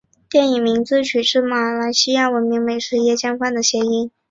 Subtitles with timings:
[0.31, 4.09] 电影名字取自马来西亚闻名美食椰浆饭的谐音。